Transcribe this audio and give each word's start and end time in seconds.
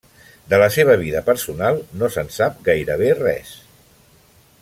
De 0.53 0.59
la 0.61 0.69
seva 0.75 0.95
vida 1.01 1.21
personal 1.27 1.77
no 2.03 2.09
se'n 2.15 2.33
sap 2.39 2.59
gairebé 2.71 3.13
res. 3.21 3.55